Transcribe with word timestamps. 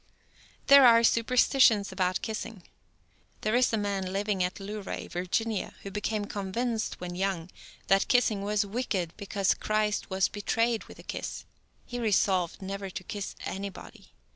There 0.65 0.83
are 0.87 1.03
superstitions 1.03 1.91
about 1.91 2.23
kissing. 2.23 2.63
There 3.41 3.53
is 3.53 3.71
a 3.71 3.77
man 3.77 4.11
living 4.11 4.43
at 4.43 4.59
Luray, 4.59 5.07
Virginia, 5.07 5.75
who 5.83 5.91
became 5.91 6.25
convinced 6.25 6.99
when 6.99 7.13
young 7.13 7.51
that 7.85 8.07
kissing 8.07 8.41
was 8.41 8.65
wicked 8.65 9.13
because 9.15 9.53
Christ 9.53 10.09
was 10.09 10.27
betrayed 10.27 10.85
with 10.85 10.97
a 10.97 11.03
kiss. 11.03 11.45
He 11.85 11.99
resolved 11.99 12.63
never 12.63 12.89
to 12.89 13.03
kiss 13.03 13.35
anybody. 13.41 14.11